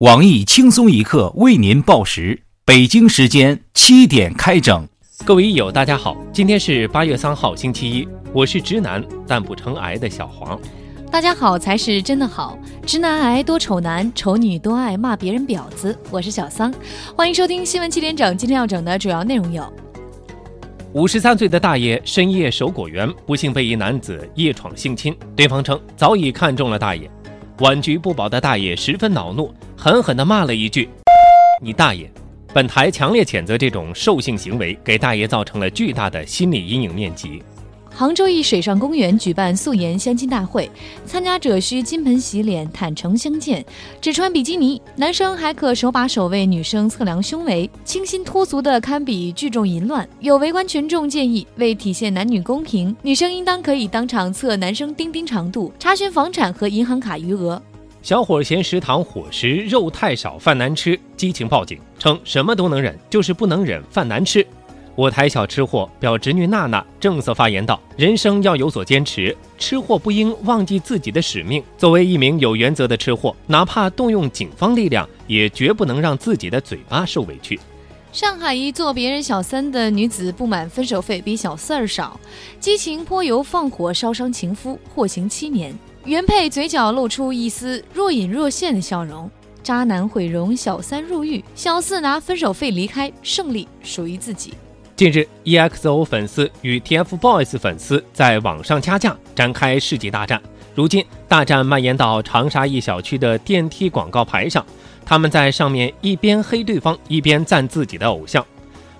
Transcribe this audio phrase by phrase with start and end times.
[0.00, 4.86] 网易轻松一刻为您报时，北京时间七点开整。
[5.24, 10.60] 各位益友，大家好，今天是八月三号，星期一，我是直男但不成癌的小黄。
[11.10, 15.98] 大家好才是真的好，直男癌多丑男，丑女多爱骂别人婊子。
[16.10, 16.70] 我是小桑，
[17.16, 18.36] 欢迎收听新闻七点整。
[18.36, 19.64] 今天要整的主要内容有：
[20.92, 27.10] 五十三岁的大爷深夜守果园，不幸被一男子夜闯性侵，对方称早已看中了大爷。
[27.60, 30.88] 晚局不保的大爷十分恼怒，狠狠地骂了一句
[31.62, 32.10] ：“你大爷！”
[32.52, 37.42] 本台强烈谴责这种兽性行为，给大爷造成了巨大的心理阴影面积。
[37.90, 40.70] 杭州一水上公园举办素颜相亲大会，
[41.04, 43.64] 参加者需金盆洗脸、坦诚相见，
[44.00, 50.06] 只穿比基尼，男生还可手把手为女生测量胸围，清新脱俗的堪比聚众淫乱。
[50.20, 57.60] 有围观群众建议，为体现男女公平，女生应当可以当场测男生丁丁长度，查询房产和银行卡余额。
[58.06, 64.46] 小伙嫌食堂伙食肉太少，饭难吃，激情报警称什么都能忍，就是不能忍饭难吃。
[64.94, 71.60] 我台小吃货表侄女娜娜正色发言道：“人生要有所坚持，吃货不应忘记自己的使命。
[71.76, 77.58] 作为一名有原则的吃货，哪怕动用警方力量，也绝不能让自己的嘴巴受委屈。”
[78.12, 82.20] 上海一做别人小三的女子不满分手费比小四儿少，
[82.60, 85.76] 激情泼油放火烧伤情夫，获刑七年。
[86.06, 89.28] 原配嘴角露出一丝若隐若现的笑容。
[89.60, 94.54] 渣男毁容，小三入狱，小四拿分手费离开，胜利属于自己。
[94.94, 100.40] 近日，EXO 粉丝与 TFBOYS 粉丝在网上掐架，展开世纪大战。
[100.76, 104.64] 如今，大战蔓延到长沙一小区的电梯广告牌上，
[105.04, 108.46] 他们在上面一边黑对方，一边赞自己的偶像。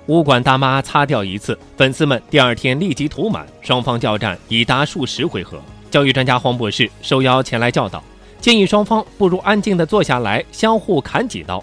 [0.09, 5.63] 物管大妈擦掉一次，粉丝们第二天立即涂满，双方交战已达数十回合。
[5.91, 8.03] 教育专家黄博士受邀前来教导，
[8.41, 11.63] 建议双方不如安静地坐下来，相互砍几刀。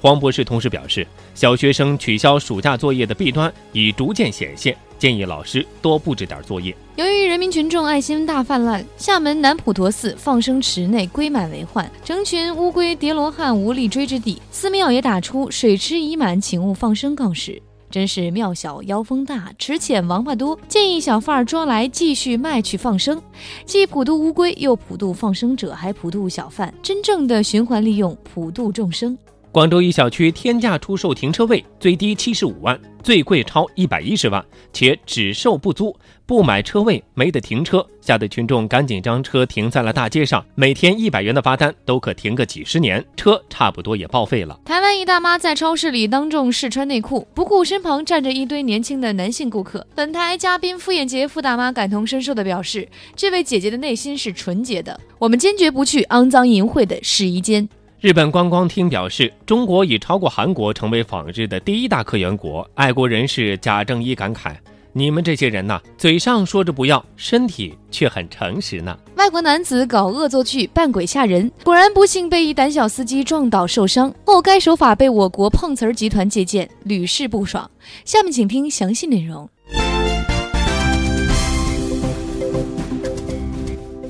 [0.00, 6.74] 黄博士同时表示，小学生取消暑假作业的弊端已逐渐显现，建议老师多布置点作业。
[6.96, 17.60] 由于人民群众爱心大泛滥，厦门南普陀寺放生池内龟满为患，成群乌龟叠罗汉无立锥之地，寺庙也打出水池已满，请勿放生告示。
[17.94, 23.22] 真是庙小妖风大，池浅王八多，建议小贩儿抓来继续卖去放生，
[23.64, 29.16] 既普渡乌龟，又普渡放生者，还普渡小贩，真正的循环利用，普渡众生。
[29.54, 40.44] 广州一小区天价出售停车位，最低七十五万，最贵超一百一十万，且只售不租，不买车位没得停车，吓得群众赶紧将车停在了大街上。
[40.56, 44.58] 每天一百元的罚单都可停个几十年，车差不多也报废了。
[44.64, 49.86] 台湾一大妈在超市里当众试穿内裤，不顾身旁站着一堆年轻的男性顾客。
[49.94, 57.68] 本台嘉宾傅艳杰傅大妈感同身受地表示，这位姐姐的内心是纯洁的，我们坚决不去肮脏淫秽的试衣间。
[58.04, 62.68] 日本观光厅表示，中国已超过韩国成为访日的第一大客源国。
[62.74, 64.54] 爱国人士贾正一感慨
[64.92, 74.14] ：“你们这些人呐，嘴上说着不要，身体却很诚实呢。”外国男子搞恶作剧扮鬼吓人，果然不幸被一胆小司机撞倒受伤。
[74.26, 77.70] 后该手法被我国碰瓷儿集团借鉴，屡试不爽。
[78.04, 79.48] 下面请听详细内容。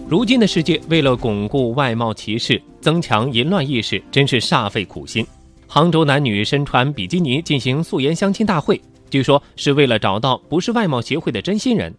[0.07, 2.61] 如今的世界，为了巩固外貌歧视。
[2.85, 5.27] 增强淫乱意识真是煞费苦心。
[5.67, 8.79] 杭州男女身穿比基尼进行素颜相亲大会，
[9.09, 11.91] 据说是为了找到不是外貌协会的真心人。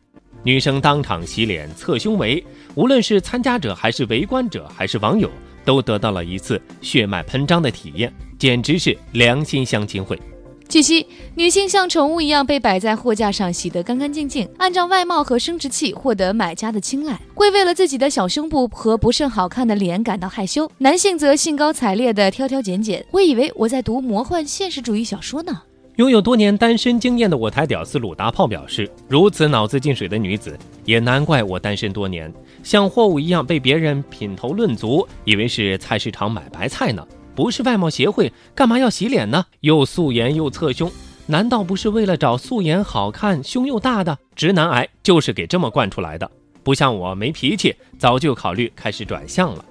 [0.44, 2.46] 女生当场洗脸测胸围，
[2.76, 5.28] 无论是参加者还是围观者还是网友，
[5.64, 10.20] 都得到了一次血脉喷张的体验，简直是良心相亲会。
[10.68, 11.06] 据悉，
[11.36, 20.70] 女性像宠物一样被摆在货架上，洗得干干净净，按照外貌和生殖器获得买家的青睐，会为了自己的小胸部和不甚好看的脸感到害羞。
[20.80, 23.06] 男性则兴高采烈地挑挑拣拣。
[23.12, 25.62] 我以为我在读魔幻现实主义小说呢。
[25.98, 32.34] 拥有多年单身经验的我台屌丝鲁达炮表示：如此脑子进水的女子，也难怪我单身多年，
[32.64, 37.06] 像货物一样被别人品头论足，以为是菜市场买白菜呢。
[37.36, 39.46] 不是外貌协会，干嘛要洗脸呢？
[39.60, 40.90] 又素颜又侧胸，
[41.28, 44.88] 难道不是为了找素颜好看、胸又大的直男癌？
[45.04, 46.30] 就是给这么惯出来的。
[46.64, 49.64] 不像我没脾气，早就考虑开始转向了。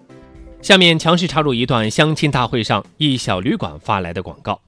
[0.63, 4.61] 下面强势插入一段相亲大会上一小旅馆发来的广告：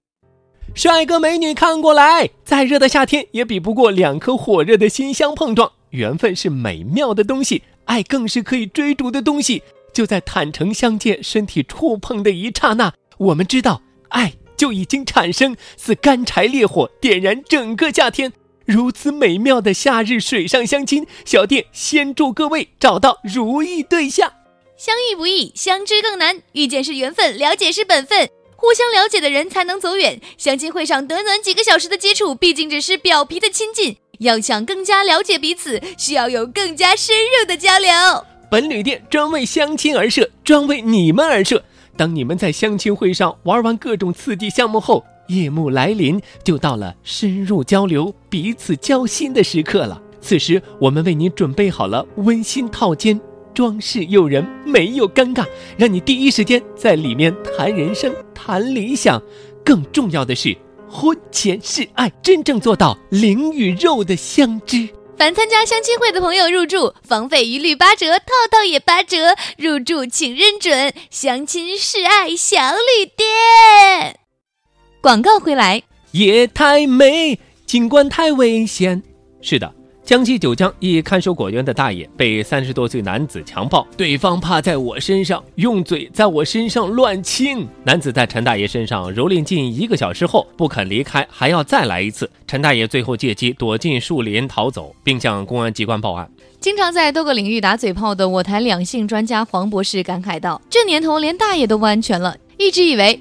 [0.74, 5.70] 帅哥美女看过来，再热的夏天也比不过两颗火热的心相碰撞。
[5.90, 9.62] 缘分是美妙的东西，爱更是可以追逐的东西。
[9.96, 18.30] 就在坦诚相见、身体触碰的一刹那，我们知道爱就已经产生，似干柴烈火点燃整个夏天。
[18.66, 24.30] 如此美妙的夏日水上相亲，小店先祝各位找到如意对象。
[24.76, 26.42] 相遇不易，相知更难。
[26.52, 28.28] 遇见是缘分，了解是本分。
[28.54, 30.20] 互相了解的人才能走远。
[30.36, 33.96] 相亲会上短短几个小时的接触，毕竟只是表皮的亲近。
[34.18, 37.90] 要想更加了解彼此，需要有更加深入的交流。
[38.50, 41.62] 本旅店专为相亲而设，专为你们而设。
[41.96, 50.00] 当你们在相亲会上玩完各种刺激项目后，夜幕来临，就到了深入交流、彼此交心的时刻了。
[50.20, 53.20] 此时，我们为您准备好了温馨套间。
[53.54, 55.46] 装饰诱人，没有尴尬，
[55.78, 59.20] 让你第一时间在里面谈人生、谈理想。
[59.64, 60.54] 更重要的是，
[60.90, 64.86] 婚前示爱，真正做到灵与肉的相知。
[65.16, 69.34] 凡参加相亲会的朋友入住，房费一律八折，套套也八折。
[69.56, 74.20] 入住请认准相亲示爱小旅店。
[75.00, 75.82] 广告回来，
[76.12, 79.02] 夜太美，尽管太危险。
[79.40, 79.72] 是的。
[80.06, 87.66] 江西九江一看守果园的大爷被三十多岁男子强暴，对方趴在我身上，用嘴在我身上乱亲。
[87.82, 92.30] 男子在陈大爷身上蹂躏近一个小时后不肯离开，还要再来一次。
[92.46, 96.30] 陈大爷最后借机躲进树林逃走，并向公安机关报案。
[96.60, 103.20] 经常在多个领域打嘴炮的我台两性专家黄博士感慨道：“这年头连大爷都不安全了。”一直以为。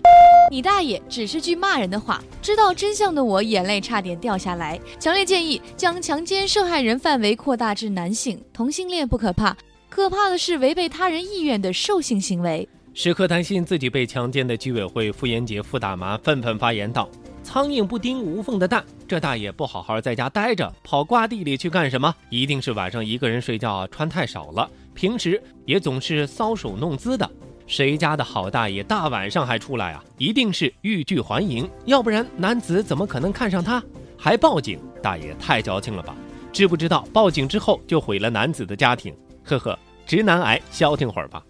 [0.51, 2.23] 你大爷只是句骂人的话。
[2.41, 4.79] 知道真相的我，眼泪差点掉下来。
[4.99, 8.41] 强烈建议将强奸受害人范围扩大至男性。
[8.53, 9.55] 同性恋不可怕，
[9.89, 12.67] 可怕的是违背他人意愿的兽性行为。
[12.93, 17.09] 时刻担心自己被强奸的居委会傅延杰傅大妈愤愤发言道
[17.43, 22.15] ：“苍蝇不叮无缝的蛋，这大爷不好好在家待着，跑瓜地里去干什么？
[22.29, 27.29] 一定是晚上一个人睡觉穿太少了，平时也总是搔首弄姿的。”
[27.67, 30.03] 谁家的好大爷大晚上还出来啊？
[30.17, 33.83] 一定是欲拒还迎，要不然男子怎么可能看上他？
[34.17, 34.79] 还报警？
[35.01, 36.15] 大爷太矫情了吧？
[36.51, 39.13] 知不知道报警之后就毁了男子的家庭？
[39.43, 41.43] 呵呵，直男癌，消停会儿吧。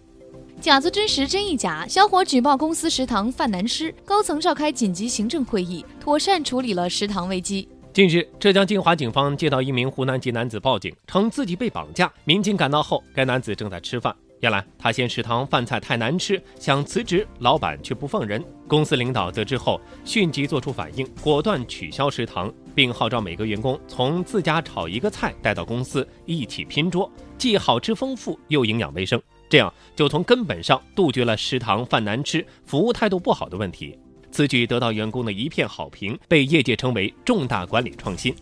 [0.60, 1.86] 假作真实，真亦假。
[1.86, 7.68] 小伙举报公司食堂犯难吃，高层召开紧急行政会议，妥善处理了食堂危机。
[7.92, 12.10] 近日，浙江金华警方接到一名湖南籍男子报警，称自己被绑架。
[12.24, 14.14] 民警赶到后，该男子正在吃饭。
[14.46, 18.40] 原来他嫌食堂饭菜太难吃，想辞职，老板却不放人。
[18.68, 29.20] 公司领导得知后，迅即做出反应，果断取消食堂，并号召每个员工从自家炒一个菜带到公司一起拼桌，既好吃丰富又营养卫生。
[29.48, 33.98] 这样就从根本上杜绝了食堂饭难吃、服务态度不好的问题。
[34.30, 38.32] 此举得到员工的一片好评，被业界称为重大管理创新。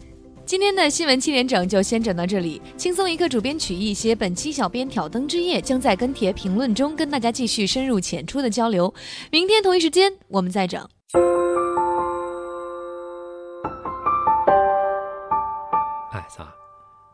[0.46, 2.60] 今天的新闻七点整就先整到这里。
[2.76, 8.92] 轻松一刻主编曲艺写本期小编挑灯之夜，将在跟帖评论中跟大家继续深入浅出的交流。
[9.30, 10.86] 明天同一时间我们再整。
[16.12, 16.46] 哎，仨，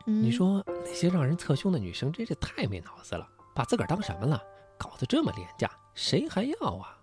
[0.05, 3.25] 你说那些让人侧胸的女生真是太没脑子了，
[3.55, 4.41] 把自个儿当什么了？
[4.77, 6.97] 搞得这么廉价，谁还要啊？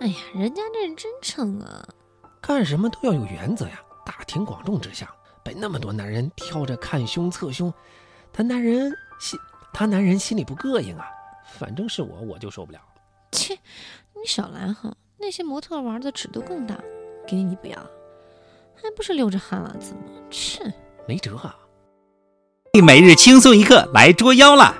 [0.00, 1.88] 哎呀，人家这是真诚啊！
[2.40, 5.08] 干什么都要有原则呀，大庭广众之下。
[5.42, 7.72] 被那么多男人挑着看胸侧胸，
[8.32, 9.38] 他男人心
[9.72, 11.06] 他男人心里不膈应啊！
[11.58, 12.80] 反正是我，我就受不了。
[13.32, 13.54] 切，
[14.14, 14.94] 你少来哈！
[15.18, 16.78] 那些模特玩的尺度更大，
[17.26, 17.76] 给你你不要，
[18.74, 20.00] 还不是流着汗喇子吗？
[20.30, 20.72] 切，
[21.06, 21.56] 没辙啊！
[22.84, 24.79] 每日轻松一刻来捉妖了！